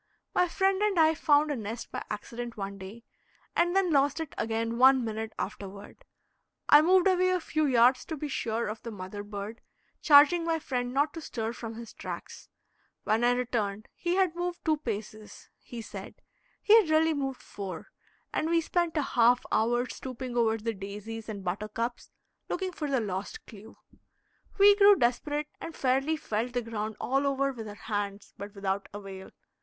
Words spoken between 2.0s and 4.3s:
accident one day, and then lost